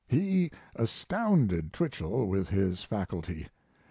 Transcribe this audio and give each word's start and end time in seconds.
He 0.07 0.49
astounded 0.75 1.73
Twichell 1.73 2.25
with 2.25 2.49
his 2.49 2.83
faculty. 2.83 3.49